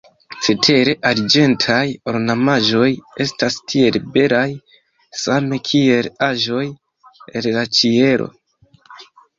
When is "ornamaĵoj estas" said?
2.13-3.59